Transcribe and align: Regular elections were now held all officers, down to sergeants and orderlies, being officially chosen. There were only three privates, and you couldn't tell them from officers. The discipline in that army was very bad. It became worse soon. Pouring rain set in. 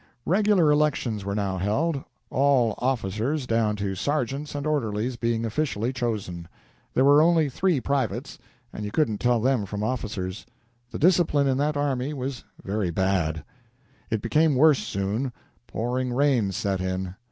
Regular 0.25 0.71
elections 0.71 1.23
were 1.23 1.35
now 1.35 1.59
held 1.59 2.03
all 2.31 2.73
officers, 2.79 3.45
down 3.45 3.75
to 3.75 3.93
sergeants 3.93 4.55
and 4.55 4.65
orderlies, 4.65 5.15
being 5.15 5.45
officially 5.45 5.93
chosen. 5.93 6.47
There 6.95 7.05
were 7.05 7.21
only 7.21 7.49
three 7.49 7.79
privates, 7.79 8.39
and 8.73 8.83
you 8.83 8.89
couldn't 8.91 9.19
tell 9.21 9.39
them 9.39 9.67
from 9.67 9.83
officers. 9.83 10.43
The 10.89 10.97
discipline 10.97 11.45
in 11.45 11.57
that 11.59 11.77
army 11.77 12.15
was 12.15 12.43
very 12.63 12.89
bad. 12.89 13.43
It 14.09 14.23
became 14.23 14.55
worse 14.55 14.79
soon. 14.79 15.33
Pouring 15.67 16.11
rain 16.11 16.51
set 16.51 16.81
in. 16.81 17.13